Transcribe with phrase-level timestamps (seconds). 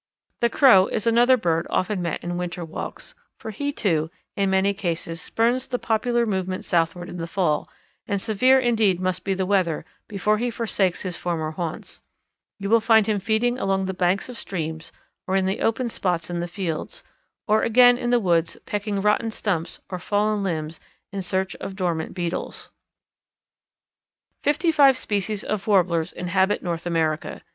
[0.39, 4.73] The Crow is another bird often met in winter walks, for he, too, in many
[4.73, 7.69] cases spurns the popular movement southward in the fall,
[8.07, 12.01] and severe indeed must be the weather before he forsakes his former haunts.
[12.57, 14.91] You will find him feeding along the banks of streams
[15.27, 17.03] or in the open spots in the fields,
[17.47, 20.79] or again in the woods pecking rotten stumps or fallen limbs
[21.11, 22.71] in search of dormant beetles.
[24.41, 24.97] [Illustration: Grouse "Budding" in an Apple Tree] Fifty five
[25.37, 27.43] species of Warblers inhabit North America.